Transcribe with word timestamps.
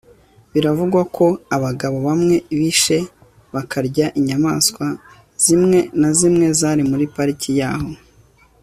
Biravugwa 0.53 1.01
ko 1.15 1.25
abagabo 1.55 1.97
bamwe 2.07 2.35
bishe 2.59 2.97
bakarya 3.53 4.05
inyamaswa 4.19 4.85
zimwe 5.43 5.79
na 5.99 6.09
zimwe 6.17 6.45
zari 6.59 6.83
muri 6.91 7.05
pariki 7.15 7.51
yaho 7.59 7.91